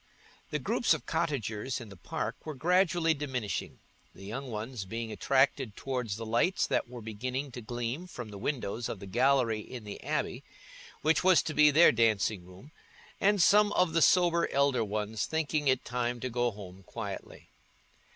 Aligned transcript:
The 0.49 0.57
groups 0.57 0.95
of 0.95 1.05
cottagers 1.05 1.79
in 1.79 1.89
the 1.89 1.95
park 1.95 2.43
were 2.43 2.55
gradually 2.55 3.13
diminishing, 3.13 3.77
the 4.15 4.25
young 4.25 4.49
ones 4.49 4.83
being 4.83 5.11
attracted 5.11 5.75
towards 5.75 6.15
the 6.15 6.25
lights 6.25 6.65
that 6.65 6.89
were 6.89 7.03
beginning 7.03 7.51
to 7.51 7.61
gleam 7.61 8.07
from 8.07 8.29
the 8.29 8.39
windows 8.39 8.89
of 8.89 8.99
the 8.99 9.05
gallery 9.05 9.59
in 9.59 9.83
the 9.83 10.01
abbey, 10.03 10.43
which 11.03 11.23
was 11.23 11.43
to 11.43 11.53
be 11.53 11.69
their 11.69 11.91
dancing 11.91 12.47
room, 12.47 12.71
and 13.19 13.43
some 13.43 13.71
of 13.73 13.93
the 13.93 14.01
sober 14.01 14.49
elder 14.51 14.83
ones 14.83 15.27
thinking 15.27 15.67
it 15.67 15.85
time 15.85 16.19
to 16.21 16.31
go 16.31 16.49
home 16.49 16.81
quietly. 16.81 17.51